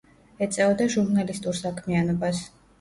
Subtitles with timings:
[0.45, 2.45] ეწეოდა ჟურნალისტურ საქმიანობას.